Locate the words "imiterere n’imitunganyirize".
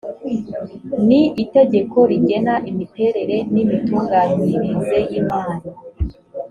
2.69-4.97